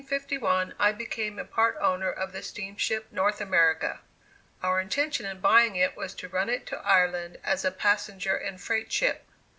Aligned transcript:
In 0.01 0.05
1851 0.05 0.73
I 0.79 0.91
became 0.93 1.37
a 1.37 1.45
part 1.45 1.77
owner 1.79 2.09
of 2.11 2.31
the 2.31 2.41
steamship 2.41 3.05
"North 3.11 3.39
America." 3.39 3.99
Our 4.63 4.81
intention 4.81 5.27
in 5.27 5.41
buying 5.41 5.75
it 5.75 5.95
was 5.95 6.15
to 6.15 6.27
run 6.27 6.49
it 6.49 6.65
to 6.73 6.79
Ireland 6.83 7.37
as 7.43 7.63
a 7.63 7.69
passenger 7.69 8.35
and 8.35 8.59
freight 8.59 8.91
ship. 8.91 9.27